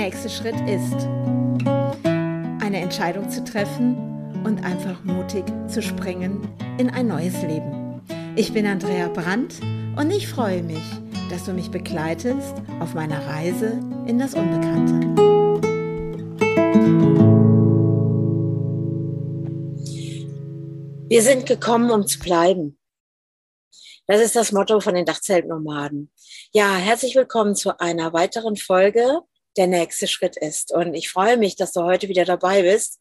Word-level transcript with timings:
nächste 0.00 0.30
Schritt 0.30 0.58
ist, 0.62 1.06
eine 2.64 2.80
Entscheidung 2.80 3.28
zu 3.28 3.44
treffen 3.44 4.42
und 4.46 4.64
einfach 4.64 5.04
mutig 5.04 5.44
zu 5.68 5.82
springen 5.82 6.40
in 6.78 6.88
ein 6.88 7.06
neues 7.06 7.42
Leben. 7.42 8.00
Ich 8.34 8.54
bin 8.54 8.66
Andrea 8.66 9.08
Brandt 9.08 9.60
und 9.96 10.10
ich 10.10 10.26
freue 10.26 10.62
mich, 10.62 10.82
dass 11.28 11.44
du 11.44 11.52
mich 11.52 11.70
begleitest 11.70 12.54
auf 12.80 12.94
meiner 12.94 13.26
Reise 13.26 13.78
in 14.06 14.18
das 14.18 14.32
Unbekannte. 14.32 14.94
Wir 21.10 21.22
sind 21.22 21.44
gekommen, 21.44 21.90
um 21.90 22.06
zu 22.06 22.18
bleiben. 22.20 22.78
Das 24.06 24.22
ist 24.22 24.34
das 24.34 24.50
Motto 24.50 24.80
von 24.80 24.94
den 24.94 25.04
Dachzeltnomaden. 25.04 26.10
Ja, 26.52 26.74
herzlich 26.76 27.14
willkommen 27.16 27.54
zu 27.54 27.78
einer 27.78 28.14
weiteren 28.14 28.56
Folge. 28.56 29.20
Der 29.56 29.66
nächste 29.66 30.06
Schritt 30.06 30.36
ist. 30.36 30.72
Und 30.72 30.94
ich 30.94 31.10
freue 31.10 31.36
mich, 31.36 31.56
dass 31.56 31.72
du 31.72 31.82
heute 31.82 32.08
wieder 32.08 32.24
dabei 32.24 32.62
bist. 32.62 33.00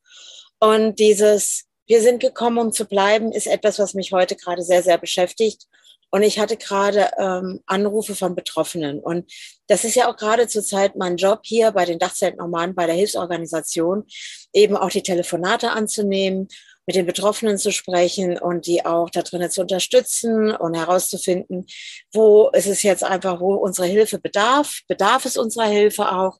Und 0.60 1.00
dieses 1.00 1.66
Wir 1.88 2.02
sind 2.02 2.20
gekommen, 2.20 2.58
um 2.60 2.72
zu 2.72 2.86
bleiben, 2.86 3.32
ist 3.32 3.48
etwas, 3.48 3.80
was 3.80 3.94
mich 3.94 4.12
heute 4.12 4.36
gerade 4.36 4.62
sehr, 4.62 4.84
sehr 4.84 4.98
beschäftigt. 4.98 5.66
Und 6.12 6.24
ich 6.24 6.40
hatte 6.40 6.58
gerade 6.58 7.12
ähm, 7.18 7.62
Anrufe 7.68 8.16
von 8.16 8.36
Betroffenen. 8.36 9.00
Und 9.00 9.32
das 9.68 9.84
ist 9.84 9.96
ja 9.96 10.10
auch 10.10 10.18
gerade 10.18 10.48
zurzeit 10.48 10.96
mein 10.96 11.18
Job 11.18 11.42
hier 11.44 11.72
bei 11.72 11.86
den 11.86 12.00
Dachzeltnomaden, 12.00 12.76
bei 12.76 12.88
der 12.88 12.96
Hilfsorganisation, 12.96 14.06
eben 14.54 14.76
auch 14.76 14.90
die 14.90 15.04
Telefonate 15.04 15.72
anzunehmen 15.72 16.48
mit 16.90 16.96
den 16.96 17.06
Betroffenen 17.06 17.60
zu 17.60 17.72
sprechen 17.72 18.40
und 18.40 18.66
die 18.66 18.84
auch 18.84 19.12
da 19.12 19.22
drinnen 19.22 19.52
zu 19.52 19.62
unterstützen 19.62 20.50
und 20.56 20.74
herauszufinden, 20.74 21.68
wo 22.12 22.50
ist 22.50 22.66
es 22.66 22.82
jetzt 22.82 23.04
einfach, 23.04 23.40
wo 23.40 23.54
unsere 23.54 23.86
Hilfe 23.86 24.18
bedarf, 24.18 24.80
bedarf 24.88 25.26
es 25.26 25.38
unserer 25.38 25.68
Hilfe 25.68 26.12
auch. 26.12 26.40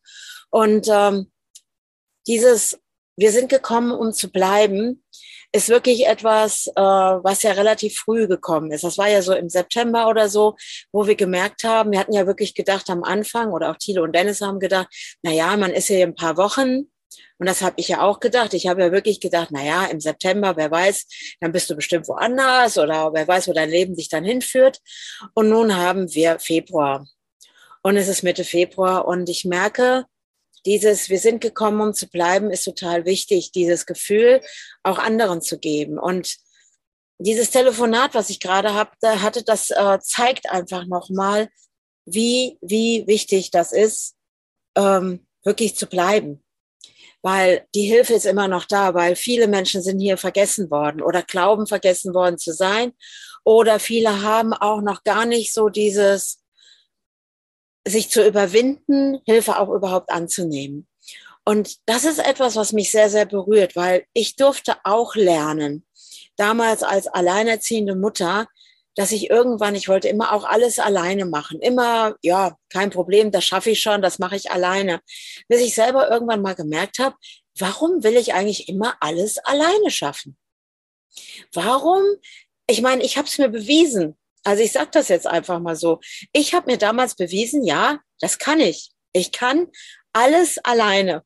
Und 0.50 0.88
ähm, 0.92 1.32
dieses, 2.26 2.80
wir 3.16 3.32
sind 3.32 3.50
gekommen, 3.50 3.92
um 3.92 4.12
zu 4.12 4.32
bleiben, 4.32 5.04
ist 5.52 5.70
wirklich 5.70 6.08
etwas, 6.08 6.66
äh, 6.66 6.82
was 6.82 7.44
ja 7.44 7.52
relativ 7.52 8.00
früh 8.00 8.28
gekommen 8.28 8.72
ist. 8.72 8.84
Das 8.84 8.98
war 8.98 9.08
ja 9.08 9.22
so 9.22 9.34
im 9.34 9.50
September 9.50 10.08
oder 10.08 10.30
so, 10.30 10.56
wo 10.92 11.06
wir 11.06 11.16
gemerkt 11.16 11.64
haben, 11.64 11.92
wir 11.92 12.00
hatten 12.00 12.14
ja 12.14 12.26
wirklich 12.26 12.56
gedacht 12.56 12.90
am 12.90 13.04
Anfang, 13.04 13.52
oder 13.52 13.70
auch 13.70 13.78
Thilo 13.78 14.02
und 14.02 14.16
Dennis 14.16 14.42
haben 14.42 14.60
gedacht, 14.60 14.88
na 15.22 15.32
ja, 15.32 15.56
man 15.58 15.74
ist 15.74 15.90
hier 15.90 16.08
ein 16.08 16.16
paar 16.16 16.38
Wochen, 16.38 16.89
und 17.38 17.48
das 17.48 17.62
habe 17.62 17.76
ich 17.78 17.88
ja 17.88 18.02
auch 18.02 18.20
gedacht. 18.20 18.54
Ich 18.54 18.68
habe 18.68 18.82
ja 18.82 18.92
wirklich 18.92 19.20
gedacht, 19.20 19.50
na 19.52 19.64
ja, 19.64 19.86
im 19.86 20.00
September, 20.00 20.56
wer 20.58 20.70
weiß, 20.70 21.08
dann 21.40 21.52
bist 21.52 21.70
du 21.70 21.76
bestimmt 21.76 22.08
woanders 22.08 22.78
oder 22.78 23.14
wer 23.14 23.28
weiß, 23.28 23.48
wo 23.48 23.54
dein 23.54 23.70
Leben 23.70 23.96
dich 23.96 24.10
dann 24.10 24.24
hinführt. 24.24 24.80
Und 25.34 25.50
nun 25.50 25.76
haben 25.76 26.14
wir 26.14 26.40
Februar. 26.40 27.08
Und 27.82 27.96
es 27.96 28.08
ist 28.08 28.24
Mitte 28.24 28.44
Februar 28.44 29.08
und 29.08 29.30
ich 29.30 29.46
merke, 29.46 30.06
dieses, 30.66 31.10
wir 31.10 31.20
sind 31.20 31.40
gekommen, 31.40 31.80
um 31.80 31.94
zu 31.94 32.10
bleiben, 32.10 32.52
ist 32.52 32.66
total 32.66 33.06
wichtig, 33.06 33.54
dieses 33.54 33.86
Gefühl 33.86 34.42
auch 34.84 35.00
anderen 35.00 35.42
zu 35.42 35.58
geben. 35.58 35.98
Und 35.98 36.36
dieses 37.18 37.52
Telefonat, 37.52 38.14
was 38.14 38.30
ich 38.30 38.42
gerade 38.42 38.74
hatte, 38.74 39.44
das 39.44 39.72
äh, 39.72 40.00
zeigt 40.02 40.50
einfach 40.50 40.86
nochmal, 40.86 41.48
wie, 42.06 42.58
wie 42.62 43.08
wichtig 43.08 43.52
das 43.52 43.72
ist, 43.72 44.16
ähm, 44.76 45.26
wirklich 45.44 45.78
zu 45.78 45.88
bleiben 45.88 46.44
weil 47.22 47.66
die 47.76 47.84
Hilfe 47.84 48.14
ist 48.14 48.26
immer 48.26 48.48
noch 48.48 48.66
da, 48.66 48.94
weil 48.94 49.16
viele 49.16 49.48
Menschen 49.48 49.82
sind 49.82 50.00
hier 50.00 50.18
vergessen 50.18 50.72
worden 50.72 51.02
oder 51.02 51.22
glauben 51.22 51.68
vergessen 51.68 52.14
worden 52.14 52.38
zu 52.38 52.54
sein 52.54 52.94
oder 53.44 53.80
viele 53.80 54.22
haben 54.22 54.54
auch 54.54 54.82
noch 54.82 55.04
gar 55.04 55.26
nicht 55.26 55.54
so 55.54 55.70
dieses 55.70 56.40
sich 57.88 58.10
zu 58.10 58.26
überwinden, 58.26 59.20
Hilfe 59.26 59.58
auch 59.58 59.70
überhaupt 59.70 60.12
anzunehmen. 60.12 60.88
Und 61.46 61.78
das 61.88 62.04
ist 62.04 62.20
etwas, 62.20 62.56
was 62.56 62.74
mich 62.74 62.92
sehr, 62.92 63.10
sehr 63.10 63.26
berührt, 63.26 63.76
weil 63.76 64.06
ich 64.14 64.36
durfte 64.36 64.76
auch 64.84 65.16
lernen, 65.16 65.86
damals 66.36 66.84
als 66.84 67.08
alleinerziehende 67.08 67.96
Mutter, 67.96 68.48
dass 69.00 69.14
ich 69.14 69.30
irgendwann, 69.30 69.76
ich 69.76 69.88
wollte 69.88 70.10
immer 70.10 70.34
auch 70.34 70.44
alles 70.44 70.78
alleine 70.78 71.24
machen. 71.24 71.62
Immer, 71.62 72.18
ja, 72.22 72.58
kein 72.68 72.90
Problem, 72.90 73.32
das 73.32 73.46
schaffe 73.46 73.70
ich 73.70 73.82
schon, 73.82 74.02
das 74.02 74.20
mache 74.20 74.36
ich 74.36 74.52
alleine. 74.52 75.00
Bis 75.48 75.62
ich 75.62 75.74
selber 75.74 76.12
irgendwann 76.12 76.42
mal 76.42 76.54
gemerkt 76.54 77.00
habe, 77.00 77.16
warum 77.58 78.04
will 78.04 78.18
ich 78.18 78.34
eigentlich 78.34 78.68
immer 78.68 78.98
alles 79.00 79.38
alleine 79.38 79.90
schaffen? 79.90 80.38
Warum? 81.54 82.04
Ich 82.68 82.82
meine, 82.82 83.02
ich 83.02 83.18
habe 83.18 83.26
es 83.26 83.38
mir 83.38 83.48
bewiesen. 83.48 84.18
Also 84.44 84.64
ich 84.64 84.74
sage 84.74 84.90
das 84.92 85.08
jetzt 85.08 85.28
einfach 85.28 85.62
mal 85.62 85.78
so. 85.78 86.02
Ich 86.34 86.54
habe 86.54 86.70
mir 86.70 86.78
damals 86.78 87.16
bewiesen, 87.16 87.64
ja, 87.64 88.02
das 88.20 88.38
kann 88.38 88.60
ich. 88.60 88.92
Ich 89.14 89.32
kann 89.32 89.70
alles 90.12 90.58
alleine. 90.58 91.24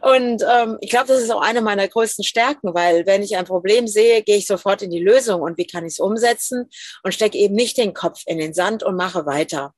Und 0.00 0.42
ähm, 0.42 0.78
ich 0.80 0.90
glaube, 0.90 1.06
das 1.06 1.22
ist 1.22 1.30
auch 1.30 1.40
eine 1.40 1.60
meiner 1.60 1.86
größten 1.86 2.24
Stärken, 2.24 2.74
weil 2.74 3.06
wenn 3.06 3.22
ich 3.22 3.36
ein 3.36 3.44
Problem 3.44 3.86
sehe, 3.86 4.22
gehe 4.22 4.36
ich 4.36 4.46
sofort 4.46 4.82
in 4.82 4.90
die 4.90 5.02
Lösung 5.02 5.40
und 5.40 5.56
wie 5.56 5.66
kann 5.66 5.84
ich 5.84 5.92
es 5.92 5.98
umsetzen 6.00 6.68
und 7.04 7.12
stecke 7.12 7.38
eben 7.38 7.54
nicht 7.54 7.76
den 7.76 7.94
Kopf 7.94 8.22
in 8.26 8.38
den 8.38 8.54
Sand 8.54 8.82
und 8.82 8.96
mache 8.96 9.24
weiter. 9.24 9.72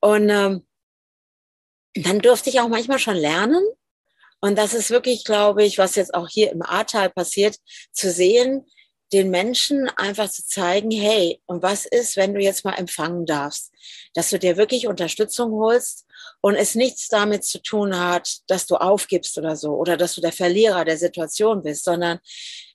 Und 0.00 0.28
ähm, 0.28 0.66
dann 1.94 2.18
durfte 2.18 2.50
ich 2.50 2.60
auch 2.60 2.68
manchmal 2.68 2.98
schon 2.98 3.16
lernen. 3.16 3.62
Und 4.40 4.58
das 4.58 4.74
ist 4.74 4.90
wirklich, 4.90 5.24
glaube 5.24 5.64
ich, 5.64 5.78
was 5.78 5.94
jetzt 5.94 6.12
auch 6.12 6.28
hier 6.28 6.52
im 6.52 6.60
Ahrtal 6.60 7.08
passiert, 7.08 7.56
zu 7.92 8.10
sehen, 8.10 8.66
den 9.12 9.30
Menschen 9.30 9.88
einfach 9.96 10.28
zu 10.28 10.44
zeigen, 10.44 10.90
hey, 10.90 11.40
und 11.46 11.62
was 11.62 11.86
ist, 11.86 12.16
wenn 12.16 12.34
du 12.34 12.40
jetzt 12.40 12.64
mal 12.64 12.74
empfangen 12.74 13.26
darfst, 13.26 13.72
dass 14.12 14.30
du 14.30 14.38
dir 14.38 14.56
wirklich 14.56 14.86
Unterstützung 14.86 15.52
holst 15.52 16.03
und 16.44 16.56
es 16.56 16.74
nichts 16.74 17.08
damit 17.08 17.42
zu 17.42 17.62
tun 17.62 17.98
hat, 17.98 18.40
dass 18.48 18.66
du 18.66 18.76
aufgibst 18.76 19.38
oder 19.38 19.56
so 19.56 19.70
oder 19.70 19.96
dass 19.96 20.14
du 20.14 20.20
der 20.20 20.30
Verlierer 20.30 20.84
der 20.84 20.98
Situation 20.98 21.62
bist, 21.62 21.84
sondern 21.84 22.18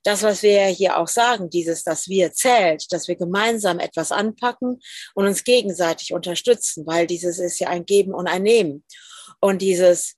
das, 0.01 0.23
was 0.23 0.41
wir 0.41 0.65
hier 0.65 0.97
auch 0.97 1.07
sagen, 1.07 1.51
dieses, 1.51 1.83
dass 1.83 2.07
wir 2.07 2.33
zählt, 2.33 2.91
dass 2.91 3.07
wir 3.07 3.15
gemeinsam 3.15 3.77
etwas 3.77 4.11
anpacken 4.11 4.79
und 5.13 5.27
uns 5.27 5.43
gegenseitig 5.43 6.13
unterstützen, 6.13 6.87
weil 6.87 7.05
dieses 7.05 7.37
ist 7.37 7.59
ja 7.59 7.67
ein 7.67 7.85
Geben 7.85 8.15
und 8.15 8.25
ein 8.25 8.41
Nehmen. 8.41 8.83
Und 9.39 9.61
dieses, 9.61 10.15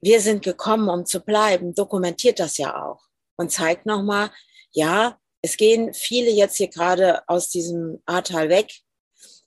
wir 0.00 0.22
sind 0.22 0.42
gekommen, 0.42 0.88
um 0.88 1.04
zu 1.04 1.20
bleiben, 1.20 1.74
dokumentiert 1.74 2.40
das 2.40 2.56
ja 2.56 2.82
auch 2.82 3.02
und 3.36 3.52
zeigt 3.52 3.84
nochmal, 3.84 4.30
ja, 4.72 5.18
es 5.42 5.58
gehen 5.58 5.92
viele 5.92 6.30
jetzt 6.30 6.56
hier 6.56 6.68
gerade 6.68 7.28
aus 7.28 7.50
diesem 7.50 8.02
Ahrtal 8.06 8.48
weg. 8.48 8.72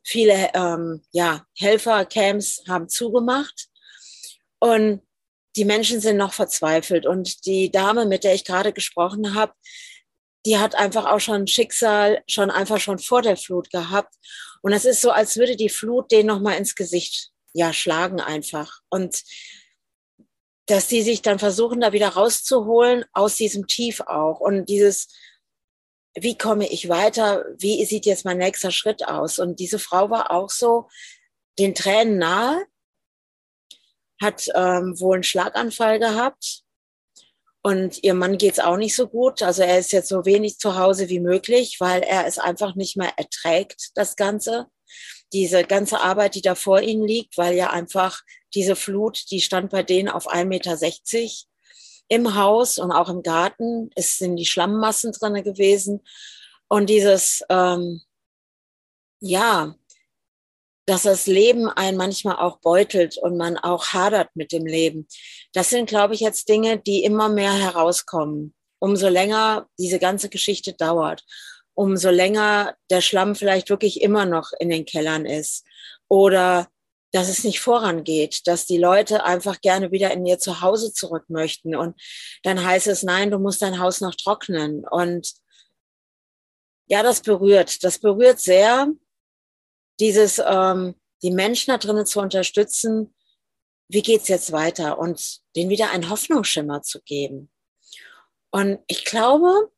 Viele 0.09 0.49
ähm, 0.55 1.03
ja, 1.11 1.45
Helfercamps 1.55 2.63
haben 2.67 2.89
zugemacht 2.89 3.67
und 4.57 5.03
die 5.55 5.65
Menschen 5.65 5.99
sind 5.99 6.17
noch 6.17 6.33
verzweifelt. 6.33 7.05
Und 7.05 7.45
die 7.45 7.71
Dame, 7.71 8.07
mit 8.07 8.23
der 8.23 8.33
ich 8.33 8.43
gerade 8.43 8.73
gesprochen 8.73 9.35
habe, 9.35 9.53
die 10.47 10.57
hat 10.57 10.73
einfach 10.73 11.05
auch 11.05 11.19
schon 11.19 11.45
Schicksal 11.45 12.23
schon 12.27 12.49
einfach 12.49 12.79
schon 12.79 12.97
vor 12.97 13.21
der 13.21 13.37
Flut 13.37 13.69
gehabt. 13.69 14.15
Und 14.63 14.73
es 14.73 14.83
ist 14.83 15.01
so, 15.01 15.11
als 15.11 15.37
würde 15.37 15.55
die 15.55 15.69
Flut 15.69 16.11
den 16.11 16.25
nochmal 16.25 16.57
ins 16.57 16.73
Gesicht 16.73 17.29
ja 17.53 17.71
schlagen 17.71 18.19
einfach. 18.19 18.79
Und 18.89 19.21
dass 20.65 20.87
die 20.87 21.03
sich 21.03 21.21
dann 21.21 21.37
versuchen, 21.37 21.81
da 21.81 21.93
wieder 21.93 22.09
rauszuholen 22.09 23.05
aus 23.13 23.35
diesem 23.35 23.67
Tief 23.67 24.01
auch. 24.01 24.39
Und 24.39 24.69
dieses, 24.69 25.09
wie 26.15 26.37
komme 26.37 26.67
ich 26.67 26.89
weiter? 26.89 27.45
Wie 27.57 27.83
sieht 27.85 28.05
jetzt 28.05 28.25
mein 28.25 28.37
nächster 28.37 28.71
Schritt 28.71 29.07
aus? 29.07 29.39
Und 29.39 29.59
diese 29.59 29.79
Frau 29.79 30.09
war 30.09 30.31
auch 30.31 30.49
so 30.49 30.87
den 31.57 31.75
Tränen 31.75 32.17
nahe, 32.17 32.65
hat 34.21 34.47
ähm, 34.55 34.99
wohl 34.99 35.15
einen 35.15 35.23
Schlaganfall 35.23 35.99
gehabt 35.99 36.63
und 37.61 38.03
ihr 38.03 38.13
Mann 38.13 38.37
geht's 38.37 38.59
auch 38.59 38.77
nicht 38.77 38.95
so 38.95 39.07
gut. 39.07 39.41
Also 39.41 39.63
er 39.63 39.79
ist 39.79 39.91
jetzt 39.91 40.09
so 40.09 40.25
wenig 40.25 40.59
zu 40.59 40.77
Hause 40.77 41.09
wie 41.09 41.19
möglich, 41.19 41.77
weil 41.79 42.01
er 42.01 42.25
es 42.25 42.39
einfach 42.39 42.75
nicht 42.75 42.95
mehr 42.95 43.13
erträgt, 43.17 43.91
das 43.95 44.15
Ganze. 44.15 44.67
Diese 45.33 45.63
ganze 45.63 45.99
Arbeit, 45.99 46.35
die 46.35 46.41
da 46.41 46.55
vor 46.55 46.81
ihnen 46.81 47.05
liegt, 47.05 47.37
weil 47.37 47.55
ja 47.55 47.69
einfach 47.69 48.21
diese 48.55 48.75
Flut, 48.75 49.29
die 49.29 49.41
stand 49.41 49.71
bei 49.71 49.83
denen 49.83 50.09
auf 50.09 50.27
1,60 50.27 50.45
Meter 50.45 50.77
im 52.09 52.35
Haus 52.35 52.77
und 52.77 52.91
auch 52.91 53.09
im 53.09 53.23
Garten. 53.23 53.91
Es 53.95 54.17
sind 54.17 54.35
die 54.35 54.45
Schlammmassen 54.45 55.13
drin 55.13 55.41
gewesen. 55.43 56.01
Und 56.67 56.89
dieses, 56.89 57.43
ähm, 57.49 58.01
ja, 59.21 59.75
dass 60.85 61.03
das 61.03 61.27
Leben 61.27 61.69
einen 61.69 61.97
manchmal 61.97 62.37
auch 62.37 62.57
beutelt 62.57 63.17
und 63.17 63.37
man 63.37 63.57
auch 63.57 63.87
hadert 63.89 64.29
mit 64.33 64.51
dem 64.51 64.65
Leben. 64.65 65.07
Das 65.53 65.69
sind, 65.69 65.87
glaube 65.87 66.15
ich, 66.15 66.19
jetzt 66.19 66.49
Dinge, 66.49 66.79
die 66.79 67.03
immer 67.03 67.29
mehr 67.29 67.53
herauskommen. 67.53 68.55
Umso 68.79 69.07
länger 69.07 69.67
diese 69.77 69.99
ganze 69.99 70.29
Geschichte 70.29 70.73
dauert, 70.73 71.23
umso 71.75 72.09
länger 72.09 72.75
der 72.89 73.01
Schlamm 73.01 73.35
vielleicht 73.35 73.69
wirklich 73.69 74.01
immer 74.01 74.25
noch 74.25 74.51
in 74.59 74.69
den 74.69 74.85
Kellern 74.85 75.25
ist 75.25 75.63
oder 76.07 76.69
dass 77.11 77.29
es 77.29 77.43
nicht 77.43 77.59
vorangeht, 77.59 78.47
dass 78.47 78.65
die 78.65 78.77
Leute 78.77 79.23
einfach 79.23 79.61
gerne 79.61 79.91
wieder 79.91 80.11
in 80.11 80.25
ihr 80.25 80.39
Zuhause 80.39 80.93
zurück 80.93 81.25
möchten. 81.29 81.75
Und 81.75 81.99
dann 82.43 82.63
heißt 82.63 82.87
es, 82.87 83.03
nein, 83.03 83.31
du 83.31 83.39
musst 83.39 83.61
dein 83.61 83.79
Haus 83.79 84.01
noch 84.01 84.15
trocknen. 84.15 84.85
Und 84.87 85.33
ja, 86.87 87.03
das 87.03 87.21
berührt. 87.21 87.83
Das 87.83 87.99
berührt 87.99 88.39
sehr, 88.39 88.87
dieses, 89.99 90.41
ähm, 90.45 90.95
die 91.23 91.31
Menschen 91.31 91.71
da 91.71 91.77
drinnen 91.77 92.05
zu 92.05 92.19
unterstützen, 92.19 93.13
wie 93.89 94.01
geht's 94.01 94.27
jetzt 94.27 94.51
weiter 94.51 94.99
und 94.99 95.39
denen 95.55 95.69
wieder 95.69 95.89
einen 95.89 96.09
Hoffnungsschimmer 96.09 96.83
zu 96.83 97.01
geben. 97.01 97.51
Und 98.51 98.79
ich 98.87 99.03
glaube, 99.03 99.71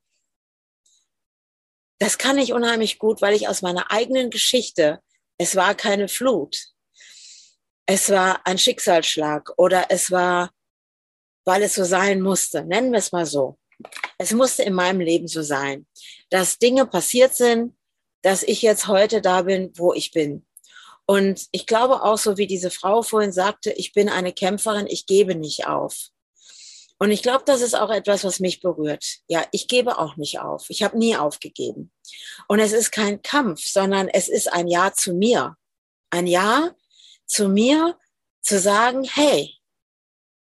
das 1.99 2.17
kann 2.17 2.37
ich 2.37 2.53
unheimlich 2.53 2.99
gut, 2.99 3.21
weil 3.21 3.35
ich 3.35 3.47
aus 3.47 3.61
meiner 3.61 3.91
eigenen 3.91 4.29
Geschichte, 4.29 5.01
es 5.37 5.55
war 5.55 5.75
keine 5.75 6.07
Flut, 6.07 6.71
es 7.93 8.09
war 8.09 8.39
ein 8.47 8.57
Schicksalsschlag 8.57 9.51
oder 9.57 9.87
es 9.89 10.11
war, 10.11 10.51
weil 11.43 11.61
es 11.61 11.75
so 11.75 11.83
sein 11.83 12.21
musste, 12.21 12.63
nennen 12.63 12.91
wir 12.91 12.99
es 12.99 13.11
mal 13.11 13.25
so. 13.25 13.57
Es 14.17 14.31
musste 14.31 14.63
in 14.63 14.73
meinem 14.73 15.01
Leben 15.01 15.27
so 15.27 15.41
sein, 15.41 15.85
dass 16.29 16.57
Dinge 16.57 16.85
passiert 16.85 17.35
sind, 17.35 17.75
dass 18.21 18.43
ich 18.43 18.61
jetzt 18.61 18.87
heute 18.87 19.19
da 19.19 19.41
bin, 19.41 19.73
wo 19.75 19.93
ich 19.93 20.11
bin. 20.11 20.45
Und 21.05 21.47
ich 21.51 21.65
glaube 21.65 22.03
auch, 22.03 22.17
so 22.17 22.37
wie 22.37 22.47
diese 22.47 22.71
Frau 22.71 23.01
vorhin 23.01 23.33
sagte, 23.33 23.71
ich 23.73 23.91
bin 23.91 24.07
eine 24.07 24.31
Kämpferin, 24.31 24.87
ich 24.87 25.05
gebe 25.05 25.35
nicht 25.35 25.67
auf. 25.67 26.11
Und 26.97 27.11
ich 27.11 27.21
glaube, 27.21 27.43
das 27.45 27.59
ist 27.59 27.75
auch 27.75 27.89
etwas, 27.89 28.23
was 28.23 28.39
mich 28.39 28.61
berührt. 28.61 29.17
Ja, 29.27 29.43
ich 29.51 29.67
gebe 29.67 29.97
auch 29.97 30.15
nicht 30.15 30.39
auf. 30.39 30.69
Ich 30.69 30.81
habe 30.81 30.97
nie 30.97 31.17
aufgegeben. 31.17 31.91
Und 32.47 32.59
es 32.59 32.71
ist 32.71 32.91
kein 32.91 33.21
Kampf, 33.21 33.65
sondern 33.65 34.07
es 34.07 34.29
ist 34.29 34.53
ein 34.53 34.69
Ja 34.69 34.93
zu 34.93 35.13
mir. 35.13 35.57
Ein 36.09 36.27
Ja 36.27 36.73
zu 37.31 37.47
mir 37.47 37.97
zu 38.41 38.59
sagen, 38.59 39.03
hey, 39.05 39.55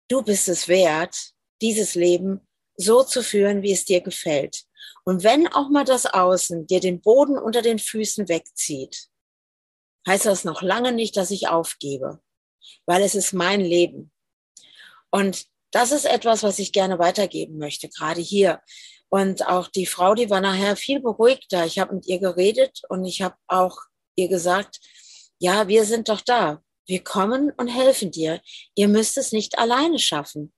du 0.08 0.22
bist 0.22 0.48
es 0.48 0.66
wert, 0.66 1.16
dieses 1.62 1.94
Leben 1.94 2.46
so 2.76 3.04
zu 3.04 3.22
führen, 3.22 3.62
wie 3.62 3.72
es 3.72 3.84
dir 3.84 4.00
gefällt. 4.00 4.64
Und 5.04 5.22
wenn 5.22 5.46
auch 5.46 5.70
mal 5.70 5.84
das 5.84 6.06
Außen 6.06 6.66
dir 6.66 6.80
den 6.80 7.00
Boden 7.00 7.38
unter 7.38 7.62
den 7.62 7.78
Füßen 7.78 8.28
wegzieht, 8.28 9.08
heißt 10.06 10.26
das 10.26 10.44
noch 10.44 10.62
lange 10.62 10.92
nicht, 10.92 11.16
dass 11.16 11.30
ich 11.30 11.48
aufgebe, 11.48 12.20
weil 12.86 13.02
es 13.02 13.14
ist 13.14 13.32
mein 13.34 13.60
Leben. 13.60 14.10
Und 15.10 15.46
das 15.70 15.92
ist 15.92 16.06
etwas, 16.06 16.42
was 16.42 16.58
ich 16.58 16.72
gerne 16.72 16.98
weitergeben 16.98 17.58
möchte, 17.58 17.88
gerade 17.88 18.20
hier. 18.20 18.60
Und 19.10 19.46
auch 19.46 19.68
die 19.68 19.86
Frau, 19.86 20.14
die 20.14 20.30
war 20.30 20.40
nachher 20.40 20.74
viel 20.74 21.00
beruhigter. 21.00 21.66
Ich 21.66 21.78
habe 21.78 21.94
mit 21.94 22.06
ihr 22.06 22.18
geredet 22.18 22.82
und 22.88 23.04
ich 23.04 23.22
habe 23.22 23.36
auch 23.46 23.78
ihr 24.16 24.28
gesagt, 24.28 24.80
ja, 25.38 25.68
wir 25.68 25.84
sind 25.84 26.08
doch 26.08 26.20
da. 26.20 26.62
Wir 26.86 27.02
kommen 27.04 27.52
und 27.56 27.68
helfen 27.68 28.10
dir. 28.10 28.40
Ihr 28.74 28.88
müsst 28.88 29.16
es 29.16 29.32
nicht 29.32 29.58
alleine 29.58 29.98
schaffen, 29.98 30.52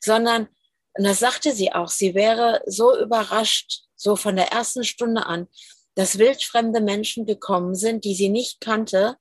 sondern, 0.00 0.48
und 0.94 1.04
das 1.04 1.18
sagte 1.18 1.52
sie 1.52 1.72
auch, 1.72 1.88
sie 1.88 2.14
wäre 2.14 2.62
so 2.66 2.98
überrascht, 2.98 3.82
so 3.96 4.16
von 4.16 4.36
der 4.36 4.52
ersten 4.52 4.84
Stunde 4.84 5.26
an, 5.26 5.48
dass 5.94 6.18
wildfremde 6.18 6.80
Menschen 6.80 7.26
gekommen 7.26 7.74
sind, 7.74 8.04
die 8.04 8.14
sie 8.14 8.28
nicht 8.28 8.60
kannte 8.60 9.16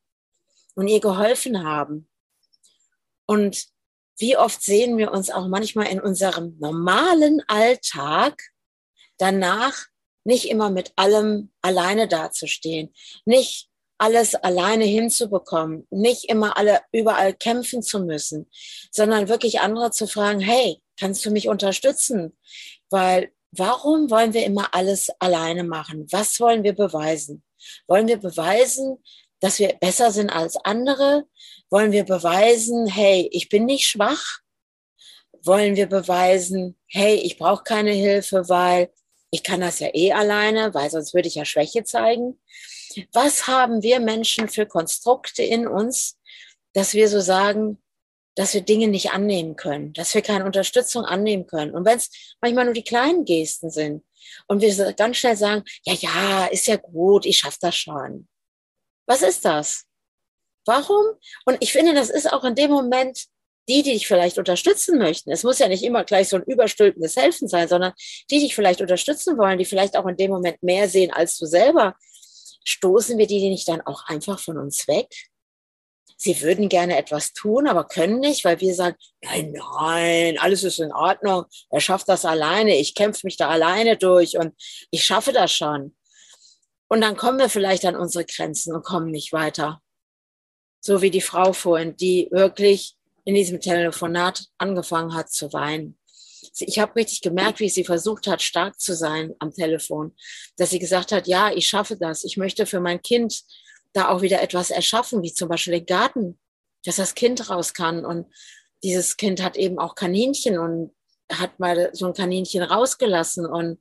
und 0.75 0.87
ihr 0.87 0.99
geholfen 0.99 1.63
haben. 1.63 2.09
Und 3.25 3.65
wie 4.17 4.37
oft 4.37 4.61
sehen 4.61 4.97
wir 4.97 5.11
uns 5.11 5.29
auch 5.29 5.47
manchmal 5.47 5.87
in 5.87 5.99
unserem 5.99 6.57
normalen 6.59 7.41
Alltag 7.47 8.41
danach 9.17 9.85
nicht 10.23 10.49
immer 10.49 10.69
mit 10.69 10.93
allem 10.95 11.51
alleine 11.61 12.07
dazustehen, 12.07 12.93
nicht 13.25 13.70
alles 14.01 14.33
alleine 14.33 14.85
hinzubekommen, 14.85 15.85
nicht 15.91 16.25
immer 16.25 16.57
alle 16.57 16.81
überall 16.91 17.35
kämpfen 17.35 17.83
zu 17.83 17.99
müssen, 17.99 18.49
sondern 18.89 19.29
wirklich 19.29 19.59
andere 19.59 19.91
zu 19.91 20.07
fragen, 20.07 20.39
hey, 20.39 20.81
kannst 20.99 21.23
du 21.23 21.29
mich 21.29 21.47
unterstützen? 21.47 22.35
Weil 22.89 23.31
warum 23.51 24.09
wollen 24.09 24.33
wir 24.33 24.43
immer 24.43 24.73
alles 24.73 25.11
alleine 25.19 25.63
machen? 25.63 26.07
Was 26.11 26.39
wollen 26.39 26.63
wir 26.63 26.73
beweisen? 26.73 27.43
Wollen 27.87 28.07
wir 28.07 28.17
beweisen, 28.17 28.97
dass 29.39 29.59
wir 29.59 29.69
besser 29.79 30.11
sind 30.11 30.31
als 30.31 30.57
andere? 30.57 31.25
Wollen 31.69 31.91
wir 31.91 32.03
beweisen, 32.03 32.87
hey, 32.87 33.29
ich 33.31 33.49
bin 33.49 33.65
nicht 33.65 33.87
schwach? 33.87 34.39
Wollen 35.43 35.75
wir 35.75 35.85
beweisen, 35.85 36.75
hey, 36.87 37.17
ich 37.17 37.37
brauche 37.37 37.63
keine 37.63 37.91
Hilfe, 37.91 38.49
weil 38.49 38.91
ich 39.29 39.43
kann 39.43 39.61
das 39.61 39.79
ja 39.79 39.89
eh 39.93 40.11
alleine, 40.11 40.73
weil 40.73 40.89
sonst 40.89 41.13
würde 41.13 41.27
ich 41.27 41.35
ja 41.35 41.45
Schwäche 41.45 41.83
zeigen? 41.83 42.39
Was 43.13 43.47
haben 43.47 43.81
wir 43.81 43.99
Menschen 43.99 44.49
für 44.49 44.65
Konstrukte 44.65 45.43
in 45.43 45.67
uns, 45.67 46.17
dass 46.73 46.93
wir 46.93 47.09
so 47.09 47.19
sagen, 47.19 47.81
dass 48.35 48.53
wir 48.53 48.61
Dinge 48.61 48.87
nicht 48.87 49.11
annehmen 49.11 49.55
können, 49.55 49.93
dass 49.93 50.13
wir 50.13 50.21
keine 50.21 50.45
Unterstützung 50.45 51.03
annehmen 51.03 51.47
können. 51.47 51.71
Und 51.75 51.85
wenn 51.85 51.97
es 51.97 52.35
manchmal 52.41 52.65
nur 52.65 52.73
die 52.73 52.83
kleinen 52.83 53.25
Gesten 53.25 53.69
sind 53.69 54.05
und 54.47 54.61
wir 54.61 54.93
ganz 54.93 55.17
schnell 55.17 55.35
sagen, 55.35 55.63
ja, 55.83 55.93
ja, 55.93 56.45
ist 56.45 56.67
ja 56.67 56.77
gut, 56.77 57.25
ich 57.25 57.39
schaffe 57.39 57.57
das 57.61 57.75
schon. 57.75 58.27
Was 59.05 59.21
ist 59.21 59.43
das? 59.43 59.85
Warum? 60.65 61.05
Und 61.45 61.57
ich 61.59 61.73
finde, 61.73 61.93
das 61.93 62.09
ist 62.09 62.31
auch 62.31 62.43
in 62.43 62.55
dem 62.55 62.71
Moment 62.71 63.25
die, 63.67 63.83
die 63.83 63.93
dich 63.93 64.07
vielleicht 64.07 64.37
unterstützen 64.37 64.97
möchten. 64.97 65.31
Es 65.31 65.43
muss 65.43 65.59
ja 65.59 65.67
nicht 65.67 65.83
immer 65.83 66.03
gleich 66.03 66.29
so 66.29 66.37
ein 66.37 66.43
überstülpendes 66.43 67.15
Helfen 67.15 67.47
sein, 67.47 67.67
sondern 67.67 67.93
die, 68.29 68.39
die 68.39 68.45
dich 68.45 68.55
vielleicht 68.55 68.81
unterstützen 68.81 69.37
wollen, 69.37 69.59
die 69.59 69.65
vielleicht 69.65 69.97
auch 69.97 70.07
in 70.07 70.17
dem 70.17 70.31
Moment 70.31 70.61
mehr 70.63 70.89
sehen 70.89 71.11
als 71.11 71.37
du 71.37 71.45
selber. 71.45 71.95
Stoßen 72.63 73.17
wir 73.17 73.27
die 73.27 73.49
nicht 73.49 73.67
dann 73.67 73.81
auch 73.81 74.05
einfach 74.05 74.39
von 74.39 74.57
uns 74.57 74.87
weg? 74.87 75.07
sie 76.21 76.39
würden 76.41 76.69
gerne 76.69 76.97
etwas 76.97 77.33
tun, 77.33 77.67
aber 77.67 77.85
können 77.85 78.19
nicht, 78.19 78.45
weil 78.45 78.61
wir 78.61 78.75
sagen, 78.75 78.95
nein, 79.23 79.53
nein, 79.53 80.37
alles 80.37 80.63
ist 80.63 80.79
in 80.79 80.93
Ordnung, 80.93 81.45
er 81.71 81.81
schafft 81.81 82.07
das 82.09 82.25
alleine, 82.25 82.77
ich 82.77 82.93
kämpfe 82.93 83.21
mich 83.23 83.37
da 83.37 83.49
alleine 83.49 83.97
durch 83.97 84.37
und 84.37 84.53
ich 84.91 85.03
schaffe 85.03 85.31
das 85.31 85.51
schon. 85.51 85.95
Und 86.87 87.01
dann 87.01 87.17
kommen 87.17 87.39
wir 87.39 87.49
vielleicht 87.49 87.85
an 87.85 87.95
unsere 87.95 88.25
Grenzen 88.25 88.75
und 88.75 88.85
kommen 88.85 89.09
nicht 89.09 89.33
weiter. 89.33 89.81
So 90.79 91.01
wie 91.01 91.09
die 91.09 91.21
Frau 91.21 91.53
vorhin, 91.53 91.95
die 91.95 92.27
wirklich 92.31 92.95
in 93.23 93.33
diesem 93.33 93.59
Telefonat 93.59 94.45
angefangen 94.59 95.15
hat 95.15 95.31
zu 95.31 95.51
weinen. 95.53 95.97
Ich 96.59 96.79
habe 96.79 96.95
richtig 96.95 97.21
gemerkt, 97.21 97.59
wie 97.59 97.69
sie 97.69 97.83
versucht 97.83 98.27
hat, 98.27 98.41
stark 98.41 98.79
zu 98.79 98.95
sein 98.95 99.33
am 99.39 99.53
Telefon, 99.53 100.15
dass 100.57 100.69
sie 100.71 100.79
gesagt 100.79 101.11
hat, 101.11 101.27
ja, 101.27 101.51
ich 101.51 101.67
schaffe 101.67 101.97
das, 101.97 102.23
ich 102.23 102.37
möchte 102.37 102.65
für 102.65 102.79
mein 102.79 103.01
Kind 103.01 103.41
da 103.93 104.09
auch 104.09 104.21
wieder 104.21 104.41
etwas 104.41 104.69
erschaffen, 104.69 105.21
wie 105.21 105.33
zum 105.33 105.49
Beispiel 105.49 105.73
den 105.73 105.85
Garten, 105.85 106.39
dass 106.85 106.95
das 106.95 107.15
Kind 107.15 107.49
raus 107.49 107.73
kann. 107.73 108.05
Und 108.05 108.27
dieses 108.83 109.17
Kind 109.17 109.43
hat 109.43 109.57
eben 109.57 109.79
auch 109.79 109.95
Kaninchen 109.95 110.57
und 110.57 110.91
hat 111.31 111.59
mal 111.59 111.89
so 111.93 112.07
ein 112.07 112.13
Kaninchen 112.13 112.63
rausgelassen 112.63 113.45
und 113.45 113.79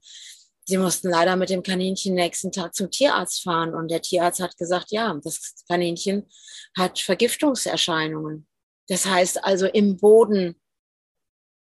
sie 0.66 0.78
mussten 0.78 1.08
leider 1.08 1.36
mit 1.36 1.50
dem 1.50 1.62
Kaninchen 1.62 2.14
nächsten 2.14 2.52
Tag 2.52 2.74
zum 2.74 2.90
Tierarzt 2.90 3.42
fahren 3.42 3.74
und 3.74 3.90
der 3.90 4.02
Tierarzt 4.02 4.40
hat 4.40 4.56
gesagt, 4.56 4.90
ja, 4.90 5.18
das 5.22 5.64
Kaninchen 5.68 6.28
hat 6.76 7.00
Vergiftungserscheinungen. 7.00 8.46
Das 8.88 9.06
heißt 9.06 9.44
also 9.44 9.66
im 9.66 9.96
Boden 9.96 10.59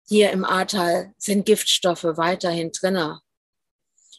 hier 0.08 0.30
im 0.30 0.44
Ahrtal 0.44 1.12
sind 1.18 1.44
Giftstoffe 1.44 2.04
weiterhin 2.04 2.72
drinne. 2.72 3.20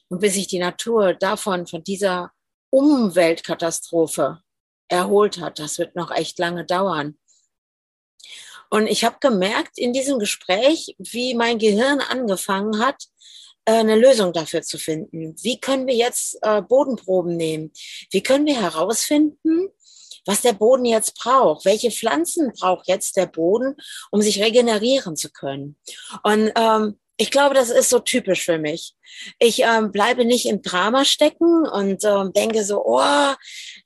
Und 0.08 0.20
bis 0.20 0.36
sich 0.36 0.48
die 0.48 0.60
Natur 0.60 1.14
davon, 1.14 1.66
von 1.66 1.84
dieser 1.84 2.32
Umweltkatastrophe 2.70 4.42
erholt 4.88 5.40
hat. 5.40 5.60
Das 5.60 5.80
wird 5.80 5.96
noch 5.96 6.12
echt 6.12 6.38
lange 6.38 6.66
dauern. 6.66 7.18
Und 8.70 8.86
ich 8.86 9.04
habe 9.04 9.18
gemerkt 9.20 9.80
in 9.80 9.94
diesem 9.94 10.20
Gespräch, 10.20 10.96
wie 11.00 11.34
mein 11.34 11.58
Gehirn 11.58 12.02
angefangen 12.02 12.80
hat, 12.80 13.06
äh, 13.66 13.74
eine 13.74 13.96
Lösung 13.96 14.32
dafür 14.32 14.62
zu 14.62 14.78
finden. 14.78 15.36
Wie 15.42 15.60
können 15.60 15.88
wir 15.88 15.96
jetzt 15.96 16.38
äh, 16.44 16.62
Bodenproben 16.62 17.36
nehmen? 17.36 17.72
Wie 18.12 18.22
können 18.22 18.46
wir 18.46 18.62
herausfinden, 18.62 19.70
was 20.26 20.42
der 20.42 20.54
Boden 20.54 20.86
jetzt 20.86 21.16
braucht? 21.16 21.66
Welche 21.66 21.92
Pflanzen 21.92 22.52
braucht 22.60 22.88
jetzt 22.88 23.18
der 23.18 23.26
Boden, 23.26 23.76
um 24.12 24.22
sich 24.22 24.42
regenerieren 24.42 25.16
zu 25.16 25.30
können? 25.32 25.78
Und 26.24 26.52
ähm, 26.56 27.00
ich 27.22 27.32
glaube, 27.32 27.54
das 27.54 27.70
ist 27.70 27.90
so 27.90 28.00
typisch 28.00 28.46
für 28.46 28.58
mich. 28.58 28.94
Ich 29.40 29.62
ähm, 29.64 29.92
bleibe 29.92 30.24
nicht 30.24 30.46
im 30.46 30.62
Drama 30.62 31.04
stecken 31.04 31.68
und 31.68 32.06
ähm, 32.06 32.32
denke 32.32 32.64
so, 32.64 32.82
oh, 32.86 33.34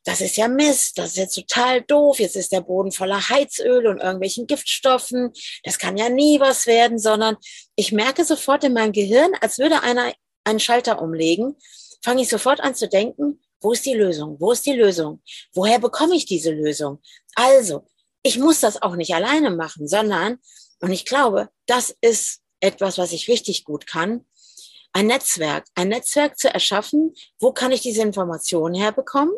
das 0.03 0.21
ist 0.21 0.37
ja 0.37 0.47
Mist, 0.47 0.99
das 0.99 1.11
ist 1.11 1.17
jetzt 1.17 1.35
total 1.35 1.81
doof, 1.81 2.19
jetzt 2.19 2.35
ist 2.35 2.51
der 2.51 2.61
Boden 2.61 2.91
voller 2.91 3.29
Heizöl 3.29 3.87
und 3.87 3.99
irgendwelchen 3.99 4.45
Giftstoffen, 4.45 5.31
das 5.63 5.79
kann 5.79 5.97
ja 5.97 6.09
nie 6.09 6.39
was 6.39 6.67
werden, 6.67 6.99
sondern 6.99 7.37
ich 7.75 7.91
merke 7.91 8.23
sofort 8.23 8.63
in 8.65 8.73
meinem 8.73 8.91
Gehirn, 8.91 9.31
als 9.41 9.57
würde 9.57 9.81
einer 9.81 10.13
einen 10.43 10.59
Schalter 10.59 11.01
umlegen, 11.01 11.55
fange 12.03 12.21
ich 12.21 12.29
sofort 12.29 12.61
an 12.61 12.75
zu 12.75 12.87
denken, 12.87 13.42
wo 13.63 13.71
ist 13.71 13.85
die 13.85 13.93
Lösung? 13.95 14.39
Wo 14.39 14.51
ist 14.51 14.65
die 14.65 14.73
Lösung? 14.73 15.21
Woher 15.53 15.79
bekomme 15.79 16.15
ich 16.15 16.25
diese 16.25 16.51
Lösung? 16.51 17.01
Also, 17.35 17.87
ich 18.21 18.37
muss 18.37 18.59
das 18.59 18.81
auch 18.81 18.95
nicht 18.95 19.15
alleine 19.15 19.51
machen, 19.51 19.87
sondern, 19.87 20.39
und 20.79 20.91
ich 20.91 21.05
glaube, 21.05 21.49
das 21.65 21.95
ist 22.01 22.41
etwas, 22.59 22.97
was 22.97 23.11
ich 23.11 23.27
richtig 23.27 23.63
gut 23.63 23.87
kann, 23.87 24.25
ein 24.93 25.07
Netzwerk, 25.07 25.65
ein 25.75 25.89
Netzwerk 25.89 26.37
zu 26.37 26.53
erschaffen, 26.53 27.13
wo 27.39 27.51
kann 27.51 27.71
ich 27.71 27.81
diese 27.81 28.03
Informationen 28.03 28.75
herbekommen? 28.75 29.33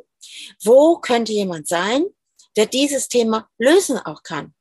Wo 0.63 0.97
könnte 0.97 1.31
jemand 1.31 1.67
sein, 1.67 2.05
der 2.57 2.65
dieses 2.65 3.07
Thema 3.07 3.49
lösen 3.57 3.97
auch 3.97 4.21
kann? 4.23 4.53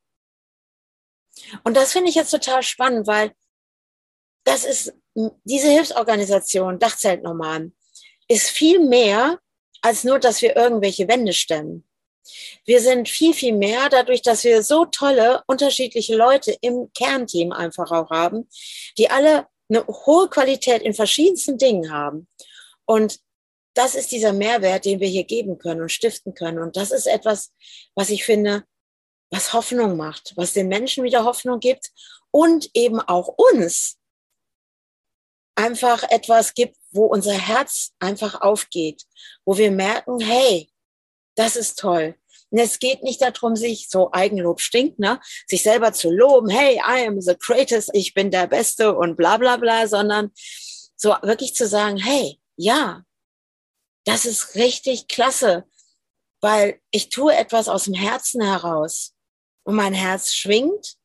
Und 1.63 1.75
das 1.75 1.91
finde 1.91 2.09
ich 2.09 2.15
jetzt 2.15 2.31
total 2.31 2.63
spannend, 2.63 3.07
weil 3.07 3.33
das 4.45 4.63
ist, 4.63 4.93
diese 5.43 5.69
Hilfsorganisation, 5.69 6.79
Dachzeltnomaden, 6.79 7.75
ist 8.27 8.49
viel 8.49 8.79
mehr 8.79 9.39
als 9.81 10.03
nur, 10.03 10.19
dass 10.19 10.41
wir 10.41 10.55
irgendwelche 10.55 11.07
Wände 11.07 11.33
stemmen. 11.33 11.85
Wir 12.65 12.81
sind 12.81 13.07
viel, 13.07 13.33
viel 13.33 13.53
mehr 13.53 13.89
dadurch, 13.89 14.21
dass 14.21 14.43
wir 14.43 14.63
so 14.63 14.85
tolle, 14.85 15.43
unterschiedliche 15.47 16.15
Leute 16.15 16.57
im 16.61 16.91
Kernteam 16.93 17.51
einfach 17.51 17.91
auch 17.91 18.09
haben, 18.09 18.49
die 18.97 19.09
alle 19.09 19.47
eine 19.69 19.85
hohe 19.87 20.29
Qualität 20.29 20.81
in 20.81 20.93
verschiedensten 20.93 21.57
Dingen 21.57 21.91
haben. 21.91 22.27
Und 22.85 23.19
das 23.73 23.95
ist 23.95 24.11
dieser 24.11 24.33
Mehrwert, 24.33 24.85
den 24.85 24.99
wir 24.99 25.07
hier 25.07 25.25
geben 25.25 25.57
können 25.57 25.81
und 25.81 25.91
stiften 25.91 26.33
können. 26.33 26.59
Und 26.59 26.77
das 26.77 26.91
ist 26.91 27.07
etwas, 27.07 27.51
was 27.93 28.09
ich 28.09 28.23
finde, 28.23 28.63
was 29.31 29.53
Hoffnung 29.53 29.97
macht, 29.97 30.33
was 30.35 30.53
den 30.53 30.67
Menschen 30.67 31.03
wieder 31.03 31.25
Hoffnung 31.25 31.59
gibt 31.59 31.91
und 32.31 32.69
eben 32.73 33.01
auch 33.01 33.27
uns 33.27 33.97
einfach 35.55 36.03
etwas 36.03 36.53
gibt, 36.53 36.77
wo 36.91 37.05
unser 37.05 37.33
Herz 37.33 37.93
einfach 37.99 38.41
aufgeht, 38.41 39.03
wo 39.45 39.57
wir 39.57 39.71
merken, 39.71 40.19
hey, 40.19 40.69
das 41.35 41.55
ist 41.55 41.79
toll. 41.79 42.15
Und 42.51 42.59
es 42.59 42.79
geht 42.79 43.03
nicht 43.03 43.21
darum, 43.21 43.55
sich 43.55 43.89
so 43.89 44.11
Eigenlob 44.13 44.61
stinkt, 44.61 44.99
ne, 44.99 45.19
sich 45.47 45.63
selber 45.63 45.93
zu 45.93 46.09
loben, 46.11 46.49
hey, 46.49 46.75
I 46.75 47.07
am 47.07 47.19
the 47.19 47.35
greatest, 47.37 47.89
ich 47.93 48.13
bin 48.13 48.31
der 48.31 48.47
Beste 48.47 48.95
und 48.95 49.15
bla 49.15 49.37
bla 49.37 49.57
bla, 49.57 49.87
sondern 49.87 50.31
so 50.95 51.15
wirklich 51.21 51.55
zu 51.55 51.67
sagen, 51.67 51.97
hey, 51.97 52.39
ja, 52.55 53.03
das 54.05 54.25
ist 54.25 54.55
richtig 54.55 55.07
klasse, 55.07 55.65
weil 56.39 56.79
ich 56.91 57.09
tue 57.09 57.35
etwas 57.35 57.67
aus 57.67 57.85
dem 57.85 57.93
Herzen 57.93 58.41
heraus 58.41 59.13
und 59.63 59.75
mein 59.75 59.93
Herz 59.93 60.33
schwingt 60.33 60.95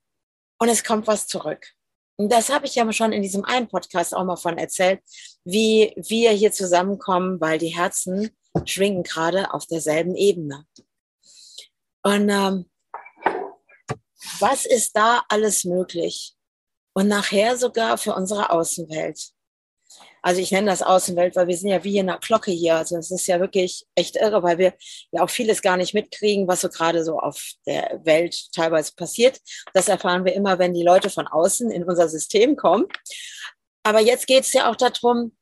und 0.58 0.68
es 0.68 0.84
kommt 0.84 1.06
was 1.06 1.26
zurück. 1.26 1.74
Das 2.28 2.50
habe 2.50 2.66
ich 2.66 2.74
ja 2.74 2.92
schon 2.92 3.12
in 3.12 3.22
diesem 3.22 3.44
einen 3.44 3.68
Podcast 3.68 4.14
auch 4.14 4.24
mal 4.24 4.36
von 4.36 4.58
erzählt, 4.58 5.00
wie 5.44 5.94
wir 5.96 6.32
hier 6.32 6.52
zusammenkommen, 6.52 7.40
weil 7.40 7.58
die 7.58 7.68
Herzen 7.68 8.30
schwingen 8.64 9.02
gerade 9.02 9.54
auf 9.54 9.66
derselben 9.66 10.14
Ebene. 10.16 10.66
Und 12.02 12.28
ähm, 12.28 12.70
was 14.38 14.66
ist 14.66 14.96
da 14.96 15.24
alles 15.28 15.64
möglich? 15.64 16.34
Und 16.92 17.08
nachher 17.08 17.56
sogar 17.56 17.96
für 17.96 18.14
unsere 18.14 18.50
Außenwelt. 18.50 19.30
Also 20.22 20.40
ich 20.40 20.50
nenne 20.50 20.70
das 20.70 20.82
Außenwelt, 20.82 21.36
weil 21.36 21.48
wir 21.48 21.56
sind 21.56 21.70
ja 21.70 21.82
wie 21.84 21.98
in 21.98 22.08
einer 22.08 22.18
Glocke 22.18 22.50
hier. 22.50 22.76
Also 22.76 22.96
es 22.96 23.10
ist 23.10 23.26
ja 23.26 23.40
wirklich 23.40 23.86
echt 23.94 24.16
irre, 24.16 24.42
weil 24.42 24.58
wir 24.58 24.74
ja 25.12 25.22
auch 25.22 25.30
vieles 25.30 25.62
gar 25.62 25.76
nicht 25.76 25.94
mitkriegen, 25.94 26.46
was 26.46 26.60
so 26.60 26.68
gerade 26.68 27.04
so 27.04 27.18
auf 27.18 27.52
der 27.66 28.00
Welt 28.04 28.52
teilweise 28.52 28.92
passiert. 28.94 29.40
Das 29.72 29.88
erfahren 29.88 30.24
wir 30.24 30.34
immer, 30.34 30.58
wenn 30.58 30.74
die 30.74 30.82
Leute 30.82 31.10
von 31.10 31.26
außen 31.26 31.70
in 31.70 31.84
unser 31.84 32.08
System 32.08 32.56
kommen. 32.56 32.86
Aber 33.82 34.00
jetzt 34.00 34.26
geht 34.26 34.44
es 34.44 34.52
ja 34.52 34.70
auch 34.70 34.76
darum, 34.76 35.36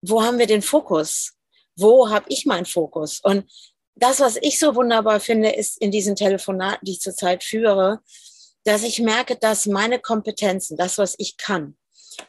wo 0.00 0.22
haben 0.22 0.38
wir 0.38 0.46
den 0.46 0.62
Fokus? 0.62 1.32
Wo 1.76 2.10
habe 2.10 2.26
ich 2.28 2.46
meinen 2.46 2.66
Fokus? 2.66 3.20
Und 3.22 3.50
das, 3.96 4.20
was 4.20 4.36
ich 4.40 4.58
so 4.58 4.74
wunderbar 4.74 5.20
finde, 5.20 5.50
ist 5.50 5.80
in 5.80 5.90
diesen 5.90 6.16
Telefonaten, 6.16 6.84
die 6.84 6.92
ich 6.92 7.00
zurzeit 7.00 7.44
führe, 7.44 8.00
dass 8.64 8.82
ich 8.82 9.00
merke, 9.00 9.36
dass 9.36 9.66
meine 9.66 9.98
Kompetenzen, 9.98 10.76
das, 10.76 10.98
was 10.98 11.14
ich 11.18 11.36
kann, 11.36 11.76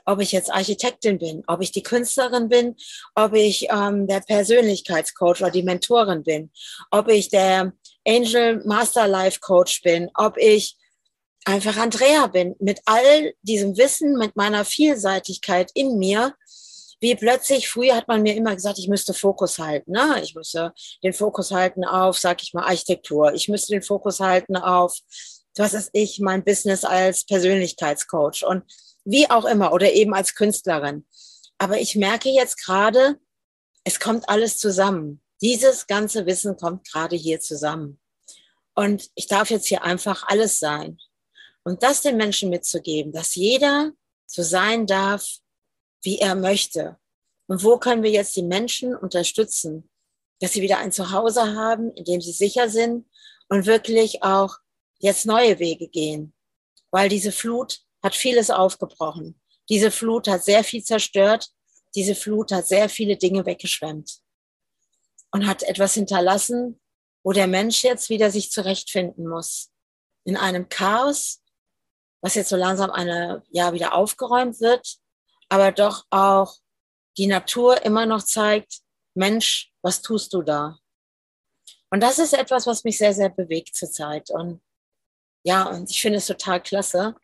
ob 0.05 0.21
ich 0.21 0.31
jetzt 0.31 0.51
Architektin 0.51 1.17
bin, 1.17 1.43
ob 1.47 1.61
ich 1.61 1.71
die 1.71 1.83
Künstlerin 1.83 2.49
bin, 2.49 2.75
ob 3.15 3.33
ich 3.33 3.67
ähm, 3.69 4.07
der 4.07 4.21
Persönlichkeitscoach 4.21 5.41
oder 5.41 5.51
die 5.51 5.63
Mentorin 5.63 6.23
bin, 6.23 6.51
ob 6.91 7.09
ich 7.09 7.29
der 7.29 7.73
Angel 8.07 8.61
Master 8.65 9.07
Life 9.07 9.39
Coach 9.39 9.81
bin, 9.81 10.09
ob 10.15 10.37
ich 10.37 10.77
einfach 11.45 11.77
Andrea 11.77 12.27
bin, 12.27 12.55
mit 12.59 12.81
all 12.85 13.33
diesem 13.41 13.77
Wissen, 13.77 14.17
mit 14.17 14.35
meiner 14.35 14.65
Vielseitigkeit 14.65 15.71
in 15.73 15.97
mir, 15.97 16.33
wie 17.01 17.15
plötzlich, 17.15 17.69
früher 17.69 17.95
hat 17.95 18.07
man 18.07 18.23
mir 18.23 18.35
immer 18.35 18.55
gesagt, 18.55 18.79
ich 18.79 18.87
müsste 18.87 19.13
Fokus 19.13 19.59
halten. 19.59 19.91
Ne? 19.91 20.21
Ich 20.23 20.33
müsste 20.33 20.73
den 21.03 21.13
Fokus 21.13 21.51
halten 21.51 21.83
auf, 21.83 22.17
sag 22.17 22.41
ich 22.41 22.53
mal, 22.53 22.63
Architektur. 22.63 23.33
Ich 23.33 23.47
müsste 23.47 23.73
den 23.73 23.83
Fokus 23.83 24.19
halten 24.19 24.55
auf, 24.55 24.97
was 25.57 25.73
ist 25.73 25.89
ich, 25.93 26.19
mein 26.19 26.43
Business 26.43 26.83
als 26.83 27.25
Persönlichkeitscoach. 27.25 28.43
Und 28.45 28.63
wie 29.05 29.29
auch 29.29 29.45
immer 29.45 29.71
oder 29.71 29.93
eben 29.93 30.13
als 30.13 30.35
Künstlerin. 30.35 31.05
Aber 31.57 31.79
ich 31.79 31.95
merke 31.95 32.29
jetzt 32.29 32.63
gerade, 32.63 33.19
es 33.83 33.99
kommt 33.99 34.27
alles 34.27 34.57
zusammen. 34.57 35.21
Dieses 35.41 35.87
ganze 35.87 36.25
Wissen 36.25 36.57
kommt 36.57 36.89
gerade 36.89 37.15
hier 37.15 37.39
zusammen. 37.39 37.99
Und 38.73 39.09
ich 39.15 39.27
darf 39.27 39.49
jetzt 39.49 39.67
hier 39.67 39.83
einfach 39.83 40.27
alles 40.27 40.59
sein. 40.59 40.97
Und 41.63 41.83
das 41.83 42.01
den 42.01 42.17
Menschen 42.17 42.49
mitzugeben, 42.49 43.13
dass 43.13 43.35
jeder 43.35 43.91
so 44.25 44.43
sein 44.43 44.85
darf, 44.85 45.37
wie 46.03 46.19
er 46.19 46.35
möchte. 46.35 46.97
Und 47.47 47.63
wo 47.63 47.77
können 47.77 48.03
wir 48.03 48.11
jetzt 48.11 48.35
die 48.35 48.43
Menschen 48.43 48.95
unterstützen, 48.95 49.89
dass 50.39 50.53
sie 50.53 50.61
wieder 50.61 50.79
ein 50.79 50.91
Zuhause 50.91 51.55
haben, 51.55 51.91
in 51.93 52.03
dem 52.05 52.21
sie 52.21 52.31
sicher 52.31 52.69
sind 52.69 53.07
und 53.49 53.65
wirklich 53.65 54.23
auch 54.23 54.57
jetzt 54.99 55.25
neue 55.25 55.59
Wege 55.59 55.87
gehen. 55.87 56.33
Weil 56.91 57.09
diese 57.09 57.31
Flut 57.31 57.81
hat 58.05 58.15
vieles 58.15 58.51
aufgebrochen. 58.51 59.41
Diese 59.67 59.89
Flut 59.89 60.27
hat 60.27 60.43
sehr 60.43 60.63
viel 60.63 60.83
zerstört. 60.83 61.49
Diese 61.95 62.13
Flut 62.13 62.51
hat 62.51 62.67
sehr 62.67 62.87
viele 62.87 63.17
Dinge 63.17 63.47
weggeschwemmt 63.47 64.19
und 65.31 65.47
hat 65.47 65.63
etwas 65.63 65.95
hinterlassen, 65.95 66.79
wo 67.23 67.31
der 67.31 67.47
Mensch 67.47 67.83
jetzt 67.83 68.11
wieder 68.11 68.29
sich 68.29 68.51
zurechtfinden 68.51 69.27
muss. 69.27 69.71
In 70.23 70.37
einem 70.37 70.69
Chaos, 70.69 71.41
was 72.21 72.35
jetzt 72.35 72.49
so 72.49 72.55
langsam 72.55 72.91
eine, 72.91 73.41
ja, 73.49 73.73
wieder 73.73 73.95
aufgeräumt 73.95 74.61
wird, 74.61 74.97
aber 75.49 75.71
doch 75.71 76.05
auch 76.11 76.57
die 77.17 77.25
Natur 77.25 77.83
immer 77.85 78.05
noch 78.05 78.21
zeigt, 78.21 78.81
Mensch, 79.15 79.71
was 79.81 80.03
tust 80.03 80.31
du 80.33 80.43
da? 80.43 80.77
Und 81.89 82.01
das 82.01 82.19
ist 82.19 82.33
etwas, 82.33 82.67
was 82.67 82.83
mich 82.83 82.99
sehr, 82.99 83.15
sehr 83.15 83.29
bewegt 83.29 83.75
zurzeit. 83.75 84.29
Und 84.29 84.61
ja, 85.43 85.63
und 85.63 85.89
ich 85.89 86.01
finde 86.01 86.19
es 86.19 86.27
total 86.27 86.61
klasse, 86.61 87.15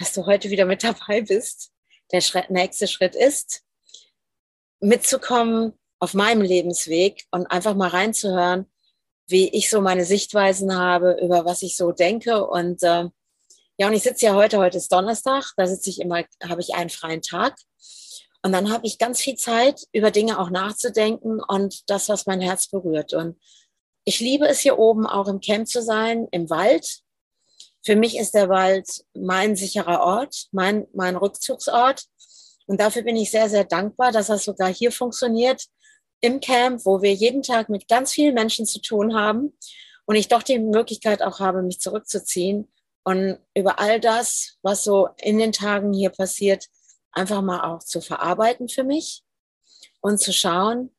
dass 0.00 0.14
du 0.14 0.26
heute 0.26 0.50
wieder 0.50 0.64
mit 0.64 0.82
dabei 0.82 1.20
bist. 1.20 1.70
Der 2.10 2.22
Schritt, 2.22 2.50
nächste 2.50 2.88
Schritt 2.88 3.14
ist, 3.14 3.62
mitzukommen 4.80 5.74
auf 6.00 6.14
meinem 6.14 6.40
Lebensweg 6.40 7.26
und 7.30 7.46
einfach 7.46 7.74
mal 7.74 7.90
reinzuhören, 7.90 8.66
wie 9.28 9.48
ich 9.50 9.70
so 9.70 9.80
meine 9.80 10.04
Sichtweisen 10.04 10.74
habe, 10.74 11.18
über 11.22 11.44
was 11.44 11.62
ich 11.62 11.76
so 11.76 11.92
denke. 11.92 12.46
Und 12.46 12.82
äh, 12.82 13.04
ja, 13.76 13.86
und 13.86 13.92
ich 13.92 14.02
sitze 14.02 14.26
ja 14.26 14.34
heute, 14.34 14.58
heute 14.58 14.78
ist 14.78 14.90
Donnerstag, 14.90 15.52
da 15.56 15.66
sitze 15.66 15.90
ich 15.90 16.00
immer, 16.00 16.24
habe 16.42 16.60
ich 16.62 16.74
einen 16.74 16.90
freien 16.90 17.22
Tag. 17.22 17.56
Und 18.42 18.52
dann 18.52 18.72
habe 18.72 18.86
ich 18.86 18.98
ganz 18.98 19.20
viel 19.20 19.36
Zeit, 19.36 19.82
über 19.92 20.10
Dinge 20.10 20.40
auch 20.40 20.48
nachzudenken 20.48 21.40
und 21.46 21.88
das, 21.90 22.08
was 22.08 22.24
mein 22.24 22.40
Herz 22.40 22.68
berührt. 22.70 23.12
Und 23.12 23.38
ich 24.04 24.18
liebe 24.18 24.48
es 24.48 24.60
hier 24.60 24.78
oben 24.78 25.06
auch 25.06 25.28
im 25.28 25.40
Camp 25.40 25.68
zu 25.68 25.82
sein, 25.82 26.26
im 26.32 26.48
Wald, 26.48 27.02
für 27.84 27.96
mich 27.96 28.18
ist 28.18 28.34
der 28.34 28.48
Wald 28.48 29.04
mein 29.14 29.56
sicherer 29.56 30.00
Ort, 30.00 30.48
mein, 30.52 30.86
mein 30.92 31.16
Rückzugsort. 31.16 32.04
Und 32.66 32.80
dafür 32.80 33.02
bin 33.02 33.16
ich 33.16 33.30
sehr, 33.30 33.48
sehr 33.48 33.64
dankbar, 33.64 34.12
dass 34.12 34.28
das 34.28 34.44
sogar 34.44 34.72
hier 34.72 34.92
funktioniert 34.92 35.64
im 36.20 36.40
Camp, 36.40 36.84
wo 36.84 37.02
wir 37.02 37.12
jeden 37.14 37.42
Tag 37.42 37.68
mit 37.68 37.88
ganz 37.88 38.12
vielen 38.12 38.34
Menschen 38.34 38.66
zu 38.66 38.80
tun 38.80 39.14
haben 39.14 39.56
und 40.04 40.16
ich 40.16 40.28
doch 40.28 40.42
die 40.42 40.58
Möglichkeit 40.58 41.22
auch 41.22 41.40
habe, 41.40 41.62
mich 41.62 41.80
zurückzuziehen 41.80 42.70
und 43.04 43.38
über 43.54 43.78
all 43.78 44.00
das, 44.00 44.58
was 44.62 44.84
so 44.84 45.08
in 45.16 45.38
den 45.38 45.52
Tagen 45.52 45.92
hier 45.92 46.10
passiert, 46.10 46.66
einfach 47.12 47.40
mal 47.42 47.62
auch 47.62 47.80
zu 47.80 48.00
verarbeiten 48.00 48.68
für 48.68 48.84
mich 48.84 49.24
und 50.00 50.20
zu 50.20 50.32
schauen, 50.32 50.94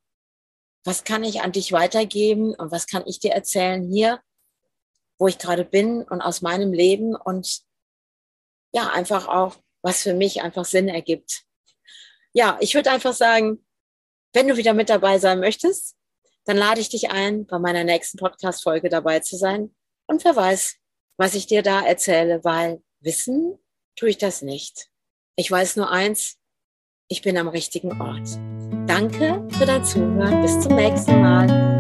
was 0.84 1.04
kann 1.04 1.24
ich 1.24 1.42
an 1.42 1.52
dich 1.52 1.72
weitergeben 1.72 2.56
und 2.56 2.72
was 2.72 2.88
kann 2.88 3.04
ich 3.06 3.20
dir 3.20 3.32
erzählen 3.32 3.84
hier 3.84 4.20
wo 5.22 5.28
ich 5.28 5.38
gerade 5.38 5.64
bin 5.64 6.02
und 6.02 6.20
aus 6.20 6.42
meinem 6.42 6.74
Leben 6.74 7.16
und 7.16 7.62
ja, 8.74 8.88
einfach 8.88 9.28
auch, 9.28 9.56
was 9.84 10.02
für 10.02 10.16
mich 10.16 10.42
einfach 10.42 10.66
Sinn 10.66 10.88
ergibt. 10.88 11.44
Ja, 12.34 12.58
ich 12.60 12.74
würde 12.74 12.90
einfach 12.90 13.14
sagen, 13.14 13.64
wenn 14.34 14.48
du 14.48 14.58
wieder 14.58 14.74
mit 14.74 14.90
dabei 14.90 15.20
sein 15.20 15.40
möchtest, 15.40 15.96
dann 16.46 16.58
lade 16.58 16.82
ich 16.82 16.90
dich 16.90 17.12
ein, 17.12 17.46
bei 17.46 17.60
meiner 17.60 17.84
nächsten 17.84 18.18
Podcast-Folge 18.18 18.90
dabei 18.90 19.20
zu 19.20 19.38
sein. 19.38 19.76
Und 20.08 20.26
wer 20.26 20.36
weiß, 20.36 20.78
was 21.18 21.36
ich 21.36 21.46
dir 21.46 21.62
da 21.62 21.86
erzähle, 21.86 22.44
weil 22.44 22.82
wissen 23.00 23.60
tue 23.96 24.10
ich 24.10 24.18
das 24.18 24.42
nicht. 24.42 24.88
Ich 25.36 25.52
weiß 25.52 25.76
nur 25.76 25.92
eins, 25.92 26.40
ich 27.10 27.22
bin 27.22 27.38
am 27.38 27.48
richtigen 27.48 28.02
Ort. 28.02 28.28
Danke 28.88 29.48
für 29.52 29.68
dein 29.68 29.86
Zuhören. 29.86 30.42
Bis 30.42 30.60
zum 30.62 30.74
nächsten 30.74 31.22
Mal. 31.22 31.71